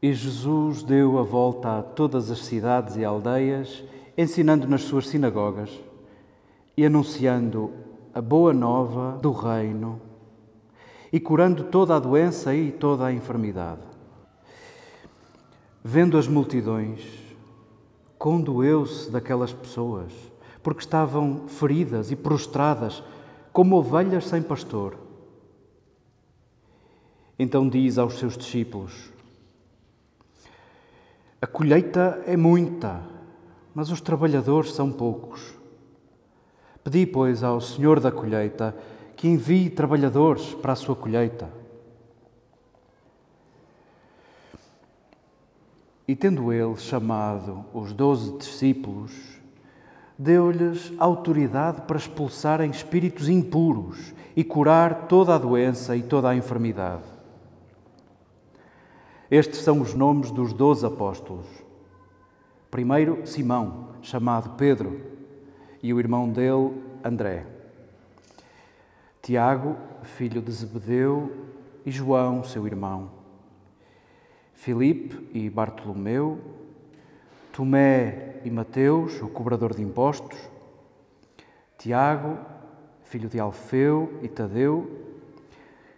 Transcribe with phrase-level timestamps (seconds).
[0.00, 3.82] E Jesus deu a volta a todas as cidades e aldeias,
[4.16, 5.70] ensinando nas suas sinagogas
[6.76, 7.72] e anunciando
[8.14, 10.00] a boa nova do Reino
[11.12, 13.82] e curando toda a doença e toda a enfermidade.
[15.82, 17.00] Vendo as multidões,
[18.18, 20.12] condoeu-se daquelas pessoas,
[20.62, 23.02] porque estavam feridas e prostradas,
[23.52, 24.96] como ovelhas sem pastor.
[27.38, 29.12] Então diz aos seus discípulos:
[31.40, 33.00] a colheita é muita,
[33.72, 35.54] mas os trabalhadores são poucos.
[36.82, 38.74] Pedi, pois, ao Senhor da colheita
[39.14, 41.48] que envie trabalhadores para a sua colheita.
[46.08, 49.12] E tendo ele chamado os doze discípulos,
[50.18, 57.17] deu-lhes autoridade para expulsarem espíritos impuros e curar toda a doença e toda a enfermidade.
[59.30, 61.46] Estes são os nomes dos doze apóstolos.
[62.70, 65.00] Primeiro, Simão, chamado Pedro,
[65.82, 67.46] e o irmão dele, André.
[69.20, 71.30] Tiago, filho de Zebedeu,
[71.84, 73.10] e João, seu irmão.
[74.54, 76.40] Filipe e Bartolomeu,
[77.52, 80.38] Tomé e Mateus, o cobrador de impostos,
[81.76, 82.38] Tiago,
[83.04, 84.90] filho de Alfeu e Tadeu,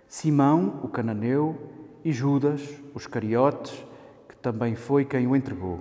[0.08, 1.56] Simão, o cananeu,
[2.04, 2.62] e Judas,
[2.94, 3.72] os cariotes,
[4.28, 5.80] que também foi quem o entregou.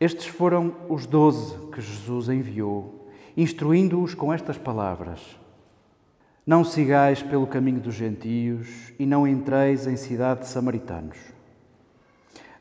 [0.00, 5.20] Estes foram os doze que Jesus enviou, instruindo-os com estas palavras:
[6.44, 11.18] Não sigais pelo caminho dos gentios e não entreis em cidade de samaritanos.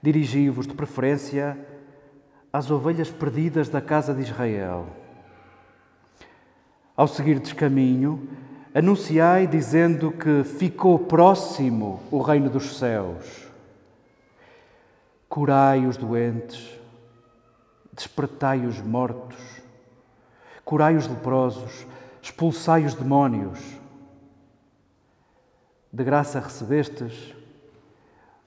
[0.03, 1.57] Dirigi-vos de preferência
[2.53, 4.87] às ovelhas perdidas da casa de Israel.
[6.95, 8.29] Ao seguirdes caminho,
[8.73, 13.49] Anunciai dizendo que ficou próximo o reino dos céus.
[15.27, 16.79] Curai os doentes,
[17.91, 19.37] despertai os mortos,
[20.63, 21.85] curai os leprosos,
[22.21, 23.59] expulsai os demónios.
[25.91, 27.35] De graça recebestes,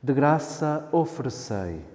[0.02, 1.93] de graça oferecei.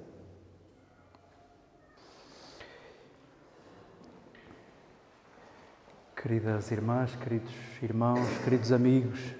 [6.21, 9.33] Queridas irmãs, queridos irmãos, queridos amigos,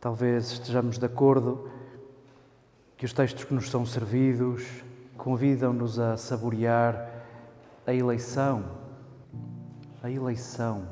[0.00, 1.68] talvez estejamos de acordo
[2.96, 4.62] que os textos que nos são servidos
[5.16, 7.10] convidam-nos a saborear
[7.84, 8.64] a eleição,
[10.00, 10.86] a eleição,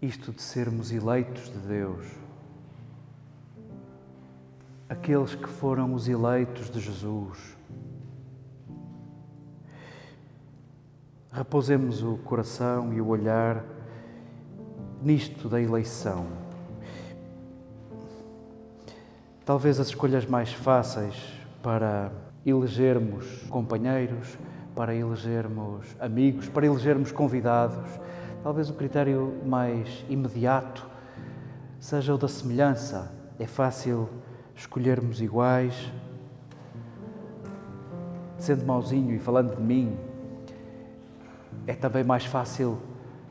[0.00, 2.06] isto de sermos eleitos de Deus.
[4.88, 7.58] Aqueles que foram os eleitos de Jesus.
[11.30, 13.62] Repousemos o coração e o olhar
[15.02, 16.26] nisto da eleição.
[19.44, 21.14] Talvez as escolhas mais fáceis
[21.62, 22.12] para
[22.46, 24.38] elegermos companheiros,
[24.74, 27.90] para elegermos amigos, para elegermos convidados,
[28.42, 30.88] talvez o critério mais imediato
[31.80, 33.12] seja o da semelhança.
[33.38, 34.08] É fácil
[34.54, 35.92] escolhermos iguais.
[38.38, 39.96] Sendo mauzinho e falando de mim,
[41.66, 42.78] é também mais fácil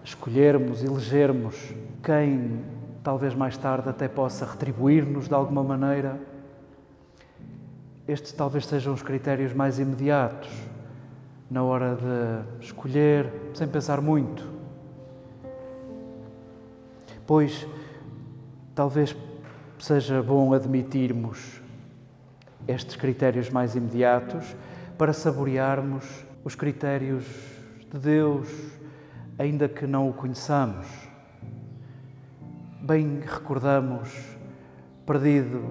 [0.03, 2.61] escolhermos, elegermos quem
[3.03, 6.19] talvez mais tarde até possa retribuir-nos de alguma maneira.
[8.07, 10.49] Estes talvez sejam os critérios mais imediatos
[11.49, 14.47] na hora de escolher, sem pensar muito.
[17.27, 17.67] Pois
[18.73, 19.15] talvez
[19.79, 21.61] seja bom admitirmos
[22.67, 24.55] estes critérios mais imediatos
[24.97, 27.25] para saborearmos os critérios
[27.91, 28.47] de Deus,
[29.37, 30.87] ainda que não o conheçamos.
[32.81, 34.09] Bem recordamos,
[35.05, 35.61] perdido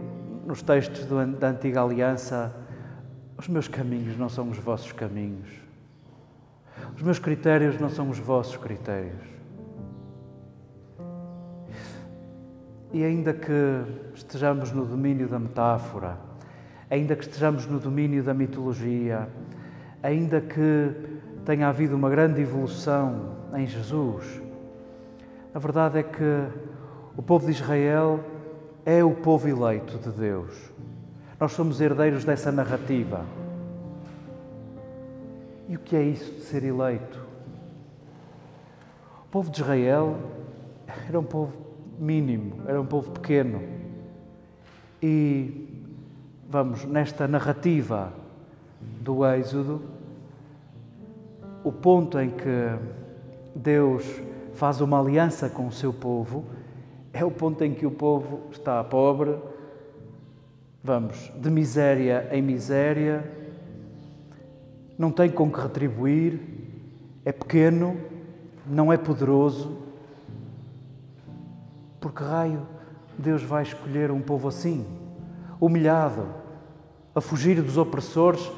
[0.47, 2.55] nos textos da antiga aliança,
[3.37, 5.49] os meus caminhos não são os vossos caminhos.
[6.97, 9.41] Os meus critérios não são os vossos critérios.
[12.93, 13.53] E ainda que
[14.15, 16.19] estejamos no domínio da metáfora,
[16.91, 19.29] ainda que estejamos no domínio da mitologia,
[20.03, 21.10] ainda que
[21.51, 24.41] tenha havido uma grande evolução em Jesus,
[25.53, 26.47] a verdade é que
[27.17, 28.21] o povo de Israel
[28.87, 30.71] é o povo eleito de Deus.
[31.41, 33.27] Nós somos herdeiros dessa narrativa.
[35.69, 37.19] E o que é isso de ser eleito?
[39.25, 40.19] O povo de Israel
[41.09, 41.53] era um povo
[41.99, 43.61] mínimo, era um povo pequeno.
[45.03, 45.69] E
[46.49, 48.13] vamos, nesta narrativa
[48.81, 49.99] do Êxodo,
[51.63, 52.79] o ponto em que
[53.55, 54.05] Deus
[54.55, 56.45] faz uma aliança com o seu povo
[57.13, 59.37] é o ponto em que o povo está pobre,
[60.83, 63.29] vamos, de miséria em miséria,
[64.97, 66.41] não tem com que retribuir,
[67.25, 67.97] é pequeno,
[68.67, 69.79] não é poderoso.
[72.01, 72.67] Por que raio
[73.19, 74.87] Deus vai escolher um povo assim,
[75.61, 76.27] humilhado,
[77.15, 78.51] a fugir dos opressores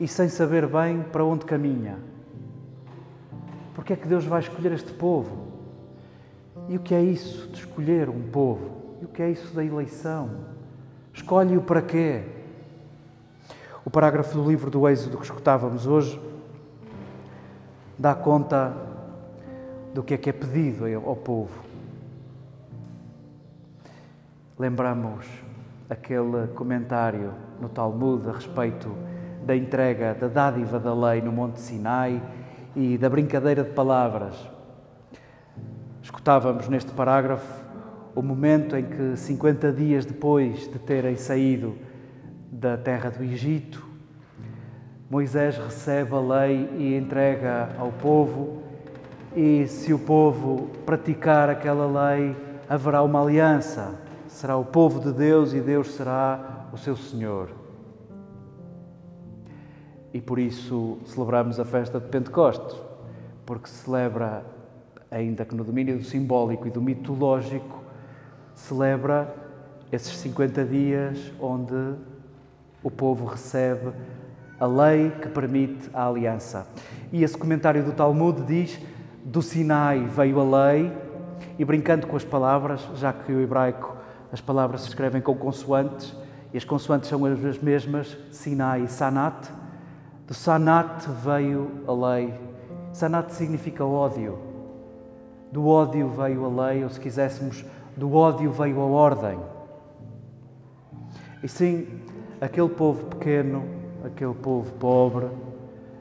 [0.00, 1.98] e sem saber bem para onde caminha?
[3.80, 5.38] Porque é que Deus vai escolher este povo?
[6.68, 8.98] E o que é isso de escolher um povo?
[9.00, 10.32] E o que é isso da eleição?
[11.14, 12.24] Escolhe-o para quê?
[13.82, 16.20] O parágrafo do livro do Êxodo que escutávamos hoje
[17.98, 18.76] dá conta
[19.94, 21.64] do que é que é pedido ao povo.
[24.58, 25.24] Lembramos
[25.88, 28.94] aquele comentário no Talmud a respeito
[29.42, 32.22] da entrega da dádiva da lei no Monte Sinai
[32.74, 34.36] e da brincadeira de palavras
[36.10, 37.64] Escutávamos neste parágrafo
[38.16, 41.76] o momento em que, 50 dias depois de terem saído
[42.50, 43.86] da terra do Egito,
[45.08, 48.62] Moisés recebe a lei e entrega ao povo,
[49.36, 52.36] e se o povo praticar aquela lei,
[52.68, 53.94] haverá uma aliança.
[54.26, 57.59] Será o povo de Deus e Deus será o seu Senhor.
[60.12, 62.76] E por isso celebramos a festa de Pentecostes,
[63.46, 64.44] porque celebra
[65.10, 67.82] ainda que no domínio do simbólico e do mitológico,
[68.54, 69.34] celebra
[69.90, 71.94] esses 50 dias onde
[72.82, 73.92] o povo recebe
[74.58, 76.66] a lei que permite a aliança.
[77.12, 78.78] E esse comentário do Talmud diz:
[79.24, 80.92] do Sinai veio a lei,
[81.58, 83.96] e brincando com as palavras, já que o hebraico
[84.32, 86.14] as palavras se escrevem com consoantes,
[86.52, 89.50] e as consoantes são as mesmas, Sinai e Sanat,
[90.30, 92.32] do Sanat veio a lei.
[92.92, 94.38] Sanat significa ódio.
[95.50, 97.64] Do ódio veio a lei, ou se quiséssemos,
[97.96, 99.40] do ódio veio a ordem.
[101.42, 101.88] E sim,
[102.40, 103.64] aquele povo pequeno,
[104.04, 105.26] aquele povo pobre,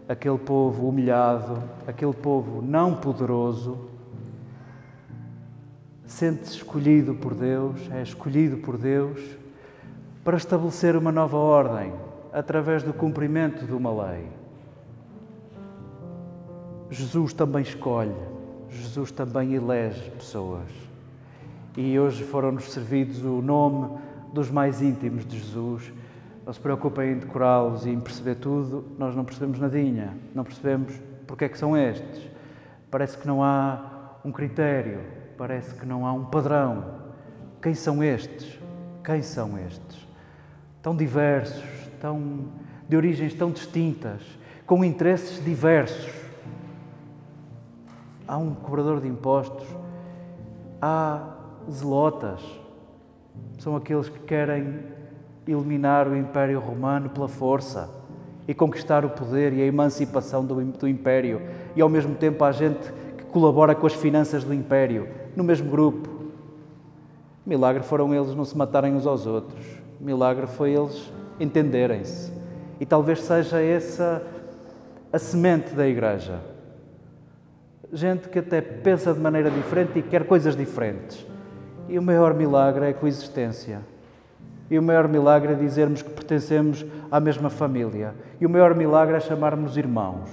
[0.07, 3.79] aquele povo humilhado, aquele povo não poderoso,
[6.05, 9.19] sente-se escolhido por Deus, é escolhido por Deus
[10.24, 11.91] para estabelecer uma nova ordem
[12.33, 14.27] através do cumprimento de uma lei.
[16.89, 18.15] Jesus também escolhe
[18.69, 20.69] Jesus também elege pessoas.
[21.75, 23.98] E hoje foram-nos servidos o nome
[24.33, 25.91] dos mais íntimos de Jesus.
[26.45, 30.93] Não se preocupem em decorá-los e em perceber tudo, nós não percebemos nadinha, não percebemos
[31.27, 32.27] porque é que são estes.
[32.89, 35.01] Parece que não há um critério,
[35.38, 37.00] parece que não há um padrão.
[37.62, 38.59] Quem são estes?
[39.03, 40.07] Quem são estes?
[40.81, 41.63] Tão diversos,
[42.00, 42.46] tão
[42.88, 44.22] de origens tão distintas,
[44.65, 46.20] com interesses diversos
[48.29, 49.65] há um cobrador de impostos,
[50.79, 51.34] há
[51.70, 52.39] zelotas,
[53.58, 54.82] são aqueles que querem
[55.48, 57.89] eliminar o Império Romano pela força
[58.48, 61.41] e conquistar o poder e a emancipação do, do Império.
[61.75, 65.70] E ao mesmo tempo há gente que colabora com as finanças do império, no mesmo
[65.70, 66.08] grupo.
[67.44, 69.65] Milagre foram eles não se matarem uns aos outros.
[70.00, 72.31] Milagre foi eles entenderem-se.
[72.79, 74.22] E talvez seja essa
[75.12, 76.39] a semente da igreja.
[77.91, 81.25] Gente que até pensa de maneira diferente e quer coisas diferentes.
[81.88, 83.81] E o maior milagre é a coexistência.
[84.69, 88.13] E o maior milagre é dizermos que pertencemos à mesma família.
[88.39, 90.29] E o maior milagre é chamarmos irmãos.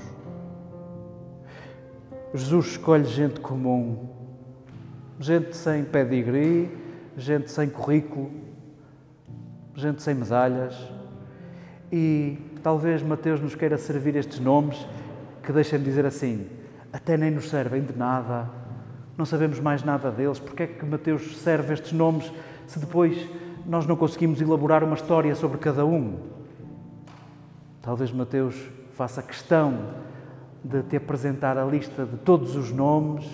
[2.34, 4.10] Jesus escolhe gente comum,
[5.18, 6.68] gente sem pedigree,
[7.16, 8.30] gente sem currículo,
[9.74, 10.76] gente sem medalhas.
[11.90, 14.86] E talvez Mateus nos queira servir estes nomes
[15.42, 16.46] que deixem de dizer assim:
[16.92, 18.48] até nem nos servem de nada,
[19.16, 20.38] não sabemos mais nada deles.
[20.38, 22.32] Porque é que Mateus serve estes nomes
[22.66, 23.28] se depois
[23.64, 26.18] nós não conseguimos elaborar uma história sobre cada um?
[27.80, 28.56] Talvez Mateus
[28.94, 29.94] faça questão
[30.64, 33.24] de te apresentar a lista de todos os nomes,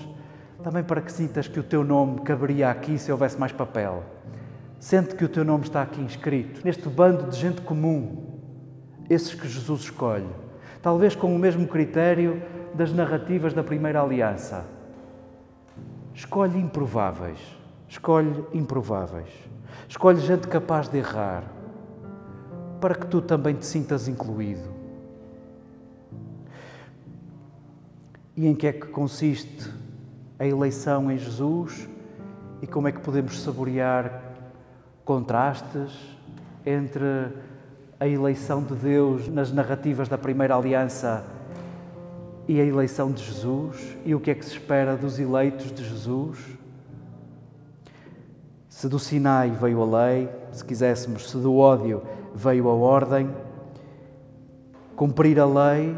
[0.63, 4.03] também para que sintas que o teu nome caberia aqui se houvesse mais papel.
[4.79, 8.32] Sente que o teu nome está aqui inscrito, neste bando de gente comum,
[9.09, 10.29] esses que Jesus escolhe,
[10.81, 12.43] talvez com o mesmo critério
[12.75, 14.65] das narrativas da primeira aliança.
[16.15, 17.39] Escolhe improváveis,
[17.89, 19.29] escolhe improváveis,
[19.89, 21.45] escolhe gente capaz de errar,
[22.81, 24.69] para que tu também te sintas incluído.
[28.37, 29.71] E em que é que consiste
[30.39, 31.89] a eleição em Jesus
[32.61, 34.23] e como é que podemos saborear
[35.05, 35.93] contrastes
[36.65, 37.29] entre
[38.03, 41.23] a eleição de Deus nas narrativas da primeira aliança
[42.49, 45.85] e a eleição de Jesus e o que é que se espera dos eleitos de
[45.85, 46.37] Jesus?
[48.69, 52.03] Se do Sinai veio a lei, se quiséssemos, se do ódio
[52.35, 53.31] veio a ordem,
[54.97, 55.97] cumprir a lei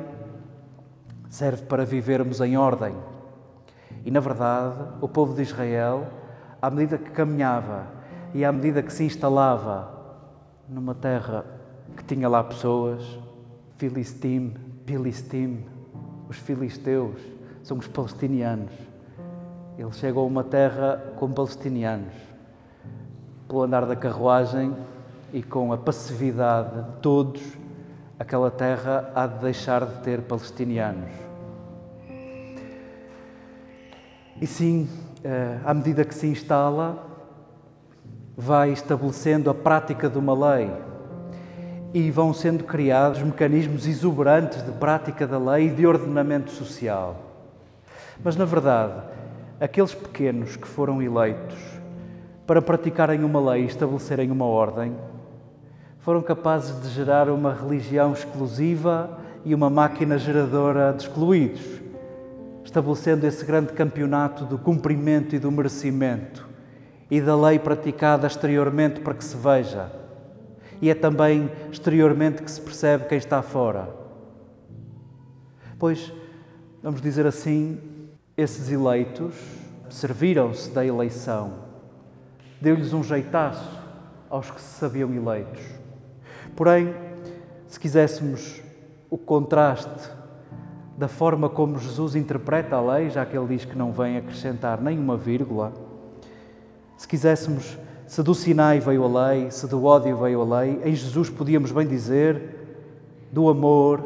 [1.31, 2.95] serve para vivermos em ordem.
[4.05, 6.07] E, na verdade, o povo de Israel,
[6.61, 7.87] à medida que caminhava
[8.35, 9.91] e à medida que se instalava
[10.69, 11.54] numa terra
[11.97, 13.03] que tinha lá pessoas,
[13.77, 14.55] Filistim,
[14.87, 15.65] Pilistim,
[16.29, 17.21] os filisteus,
[17.63, 18.73] são os palestinianos.
[19.79, 22.15] Ele chegou a uma terra com palestinianos.
[23.49, 24.75] Pelo andar da carruagem
[25.33, 27.43] e com a passividade de todos,
[28.19, 31.11] aquela terra há de deixar de ter palestinianos.
[34.41, 34.89] E sim,
[35.23, 37.07] eh, à medida que se instala,
[38.37, 40.71] vai estabelecendo a prática de uma lei
[41.95, 47.17] e vão sendo criados mecanismos exuberantes de prática da lei e de ordenamento social.
[48.23, 49.01] Mas, na verdade,
[49.61, 51.57] aqueles pequenos que foram eleitos
[52.45, 54.93] para praticarem uma lei e estabelecerem uma ordem
[56.01, 61.63] foram capazes de gerar uma religião exclusiva e uma máquina geradora de excluídos
[62.65, 66.45] estabelecendo esse grande campeonato do cumprimento e do merecimento
[67.09, 70.04] e da lei praticada exteriormente para que se veja.
[70.81, 73.89] E é também exteriormente que se percebe quem está fora.
[75.79, 76.13] Pois,
[76.83, 77.81] vamos dizer assim,
[78.37, 79.35] esses eleitos
[79.89, 81.55] serviram-se da eleição,
[82.61, 83.81] deu-lhes um jeitaço
[84.29, 85.63] aos que se sabiam eleitos.
[86.57, 86.95] Porém,
[87.67, 88.61] se quiséssemos
[89.11, 90.11] o contraste
[90.97, 94.81] da forma como Jesus interpreta a lei, já que ele diz que não vem acrescentar
[94.81, 95.73] nenhuma vírgula.
[96.97, 97.77] Se quiséssemos,
[98.07, 101.73] se do Sinai veio a lei, se do ódio veio a lei, em Jesus podíamos
[101.73, 102.77] bem dizer:
[103.33, 104.03] do amor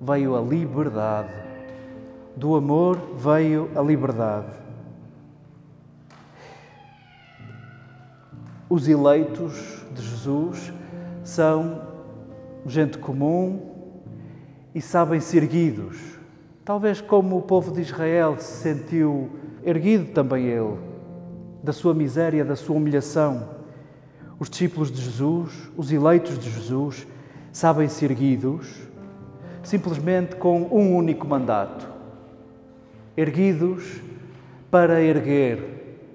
[0.00, 1.32] veio a liberdade.
[2.36, 4.60] Do amor veio a liberdade.
[8.68, 10.72] Os eleitos de Jesus
[11.22, 11.82] são
[12.66, 13.72] gente comum,
[14.74, 15.98] e sabem-se erguidos,
[16.64, 19.30] talvez como o povo de Israel se sentiu
[19.62, 20.78] erguido também ele,
[21.62, 23.48] da sua miséria, da sua humilhação.
[24.38, 27.06] Os discípulos de Jesus, os eleitos de Jesus,
[27.52, 28.92] sabem-se erguidos
[29.62, 31.86] simplesmente com um único mandato:
[33.16, 34.00] erguidos
[34.70, 36.08] para erguer,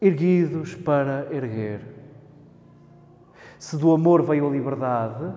[0.00, 1.80] erguidos para erguer.
[3.58, 5.32] Se do amor veio a liberdade,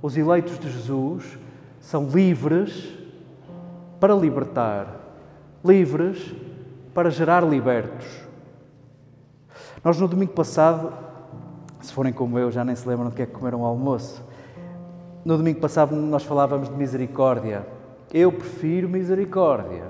[0.00, 1.36] os eleitos de Jesus
[1.80, 2.96] são livres
[3.98, 5.00] para libertar,
[5.64, 6.32] livres
[6.94, 8.25] para gerar libertos.
[9.86, 10.92] Nós, no domingo passado,
[11.80, 14.20] se forem como eu, já nem se lembram do que é que comeram ao almoço.
[15.24, 17.64] No domingo passado, nós falávamos de misericórdia.
[18.12, 19.84] Eu prefiro misericórdia.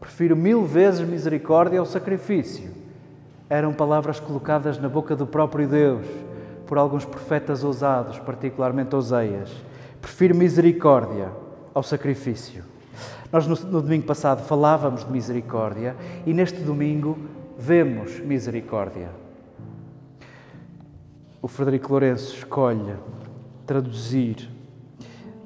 [0.00, 2.70] Prefiro mil vezes misericórdia ao sacrifício.
[3.50, 6.06] Eram palavras colocadas na boca do próprio Deus
[6.66, 9.52] por alguns profetas ousados, particularmente Oseias.
[10.00, 11.30] Prefiro misericórdia
[11.74, 12.64] ao sacrifício.
[13.30, 17.18] Nós, no, no domingo passado, falávamos de misericórdia e neste domingo
[17.58, 19.25] vemos misericórdia.
[21.46, 22.96] O Frederico Lourenço escolhe
[23.64, 24.50] traduzir,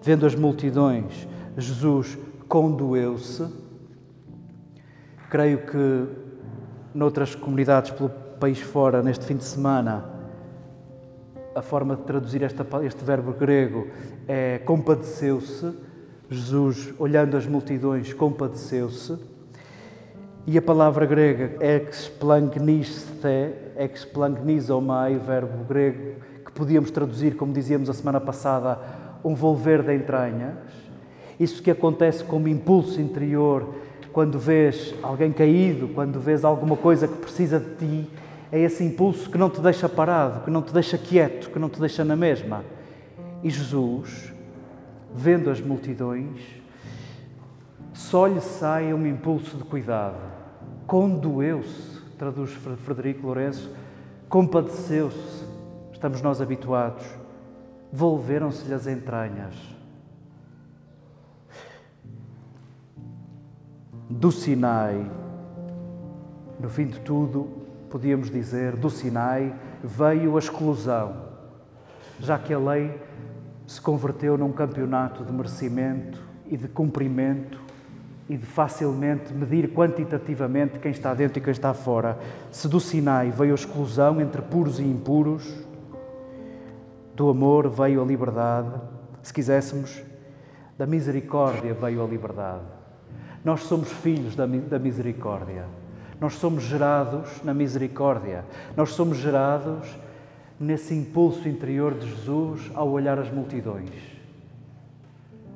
[0.03, 1.29] vendo as multidões,
[1.59, 2.17] Jesus
[2.49, 3.47] condoeu-se.
[5.29, 6.07] Creio que
[6.95, 10.07] noutras comunidades pelo país fora, neste fim de semana,
[11.55, 13.89] a forma de traduzir esta, este verbo grego
[14.27, 15.71] é compadeceu-se.
[16.31, 19.19] Jesus, olhando as multidões, compadeceu-se.
[20.53, 28.21] E a palavra grega explagniste, explagnisomai, verbo grego que podíamos traduzir, como dizíamos a semana
[28.21, 28.77] passada,
[29.23, 30.57] um volver de entranhas.
[31.39, 33.77] Isso que acontece como impulso interior
[34.13, 38.11] quando vês alguém caído, quando vês alguma coisa que precisa de ti,
[38.51, 41.69] é esse impulso que não te deixa parado, que não te deixa quieto, que não
[41.69, 42.65] te deixa na mesma.
[43.41, 44.33] E Jesus,
[45.15, 46.41] vendo as multidões,
[47.93, 50.40] só lhe sai um impulso de cuidado.
[50.91, 53.73] Condoeu-se, traduz Frederico Lourenço,
[54.29, 55.45] compadeceu-se.
[55.93, 57.07] Estamos nós habituados.
[57.93, 59.55] Volveram-se-lhe as entranhas.
[64.09, 65.09] Do Sinai,
[66.59, 67.47] no fim de tudo,
[67.89, 69.55] podíamos dizer, do Sinai
[69.85, 71.15] veio a exclusão,
[72.19, 73.01] já que a lei
[73.65, 77.70] se converteu num campeonato de merecimento e de cumprimento
[78.31, 82.17] e de facilmente medir quantitativamente quem está dentro e quem está fora.
[82.53, 85.53] Se do Sinai veio a exclusão entre puros e impuros,
[87.17, 88.71] do amor veio a liberdade,
[89.21, 90.01] se quiséssemos,
[90.79, 92.63] da misericórdia veio a liberdade.
[93.45, 95.65] Nós somos filhos da, da misericórdia.
[96.21, 98.45] Nós somos gerados na misericórdia.
[98.77, 99.89] Nós somos gerados
[100.59, 103.91] nesse impulso interior de Jesus ao olhar as multidões.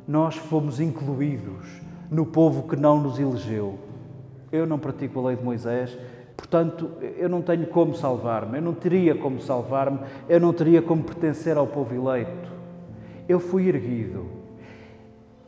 [0.08, 3.76] Nós fomos incluídos no povo que não nos elegeu.
[4.52, 5.98] Eu não pratico a lei de Moisés,
[6.36, 9.98] portanto, eu não tenho como salvar-me, eu não teria como salvar-me,
[10.28, 12.52] eu não teria como pertencer ao povo eleito.
[13.28, 14.26] Eu fui erguido.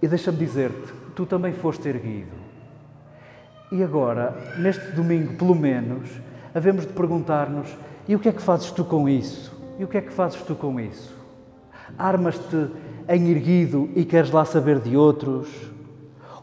[0.02, 2.34] E deixa-me dizer-te, tu também foste erguido.
[3.70, 6.10] E agora, neste domingo, pelo menos,
[6.52, 7.76] havemos de perguntar-nos:
[8.08, 9.56] e o que é que fazes tu com isso?
[9.78, 11.14] E o que é que fazes tu com isso?
[11.96, 12.70] Armas-te
[13.08, 15.75] em erguido e queres lá saber de outros?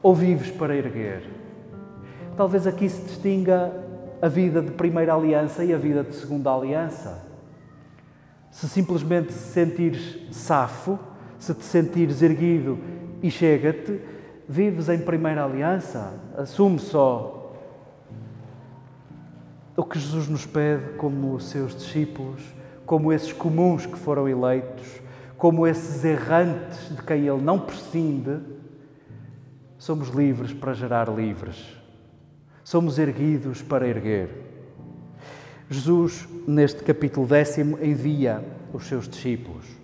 [0.03, 1.23] Ou vives para erguer?
[2.35, 3.71] Talvez aqui se distinga
[4.21, 7.23] a vida de primeira aliança e a vida de segunda aliança.
[8.51, 10.99] Se simplesmente se sentires safo,
[11.39, 12.77] se te sentires erguido
[13.21, 14.01] e chega-te,
[14.47, 17.55] vives em primeira aliança, assume só
[19.75, 22.43] o que Jesus nos pede como seus discípulos,
[22.85, 25.01] como esses comuns que foram eleitos,
[25.37, 28.39] como esses errantes de quem Ele não prescinde,
[29.83, 31.57] somos livres para gerar livres.
[32.63, 34.29] Somos erguidos para erguer.
[35.69, 38.41] Jesus, neste capítulo décimo, envia
[38.71, 39.83] os seus discípulos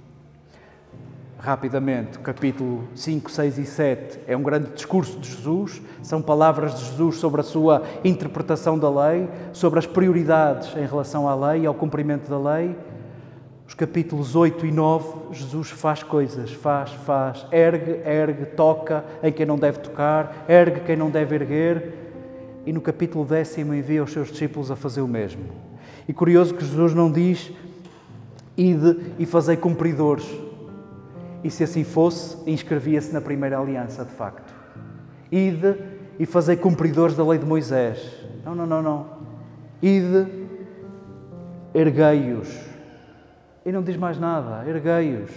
[1.39, 6.85] rapidamente, capítulo 5, 6 e 7, é um grande discurso de Jesus, são palavras de
[6.85, 11.65] Jesus sobre a sua interpretação da lei, sobre as prioridades em relação à lei e
[11.65, 12.75] ao cumprimento da lei.
[13.69, 19.45] Os capítulos 8 e 9, Jesus faz coisas, faz, faz, ergue, ergue, toca em quem
[19.45, 21.93] não deve tocar, ergue quem não deve erguer.
[22.65, 25.43] E no capítulo décimo envia os seus discípulos a fazer o mesmo.
[26.07, 27.51] E curioso que Jesus não diz,
[28.57, 30.27] ide e fazei cumpridores
[31.43, 34.51] e se assim fosse, inscrevia-se na primeira aliança, de facto.
[35.31, 35.75] Ide
[36.17, 38.01] e fazei cumpridores da lei de Moisés.
[38.43, 39.05] Não, não, não, não.
[39.79, 40.25] Ide,
[41.71, 42.68] erguei-os.
[43.69, 45.29] E não diz mais nada, erguei-os.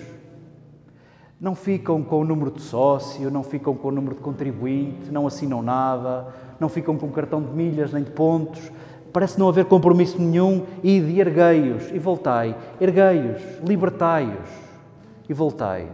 [1.39, 5.27] Não ficam com o número de sócio, não ficam com o número de contribuinte, não
[5.27, 8.73] assinam nada, não ficam com cartão de milhas nem de pontos.
[9.13, 10.65] Parece não haver compromisso nenhum.
[10.83, 12.57] Ide, erguei-os e voltai.
[12.81, 14.49] Erguei-os, libertai-os
[15.29, 15.91] e voltai.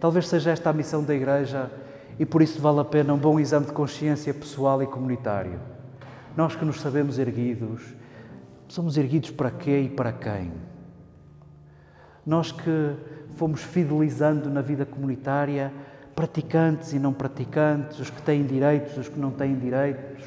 [0.00, 1.70] Talvez seja esta a missão da Igreja
[2.18, 5.60] e por isso vale a pena um bom exame de consciência pessoal e comunitário.
[6.34, 7.94] Nós que nos sabemos erguidos,
[8.68, 10.73] somos erguidos para quê e para quem?
[12.26, 12.94] Nós que
[13.36, 15.72] fomos fidelizando na vida comunitária
[16.14, 20.22] praticantes e não praticantes, os que têm direitos, os que não têm direitos,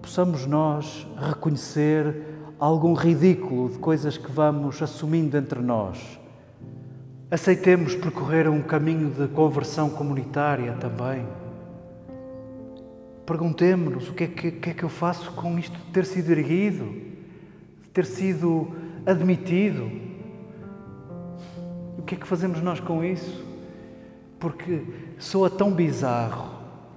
[0.00, 2.14] possamos nós reconhecer
[2.58, 6.22] algum ridículo de coisas que vamos assumindo entre nós
[7.32, 11.26] Aceitemos percorrer um caminho de conversão comunitária também.
[13.24, 16.30] Perguntemos-nos o que é que, que, é que eu faço com isto de ter sido
[16.30, 16.84] erguido,
[17.84, 18.70] de ter sido
[19.06, 19.90] admitido.
[21.98, 23.44] O que é que fazemos nós com isso?
[24.38, 24.82] Porque
[25.18, 26.50] soa tão bizarro,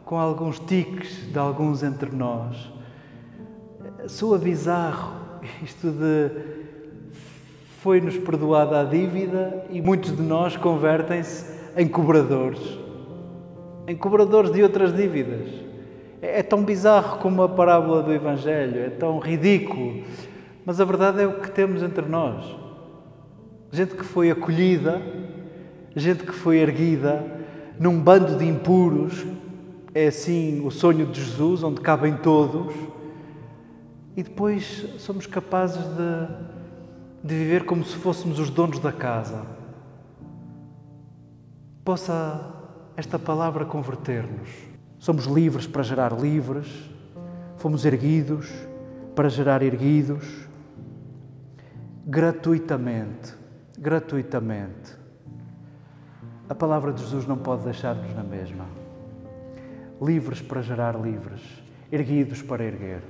[0.04, 2.72] com alguns tiques de alguns entre nós.
[4.08, 5.26] Soa bizarro
[5.64, 6.32] isto de
[7.86, 12.80] foi-nos perdoada a dívida e muitos de nós convertem-se em cobradores,
[13.88, 15.48] em cobradores de outras dívidas.
[16.20, 20.04] É tão bizarro como a parábola do Evangelho, é tão ridículo,
[20.66, 22.65] mas a verdade é o que temos entre nós.
[23.76, 25.02] Gente que foi acolhida,
[25.94, 27.26] gente que foi erguida
[27.78, 29.26] num bando de impuros,
[29.94, 32.74] é assim o sonho de Jesus, onde cabem todos,
[34.16, 36.28] e depois somos capazes de,
[37.22, 39.46] de viver como se fôssemos os donos da casa.
[41.84, 42.54] Possa
[42.96, 44.52] esta palavra converter-nos.
[44.98, 46.66] Somos livres para gerar livres,
[47.58, 48.50] fomos erguidos
[49.14, 50.48] para gerar erguidos,
[52.08, 53.44] gratuitamente,
[53.78, 54.96] gratuitamente.
[56.48, 58.66] A palavra de Jesus não pode deixar-nos na mesma.
[60.02, 61.42] Livres para gerar livres,
[61.92, 63.02] erguidos para erguer.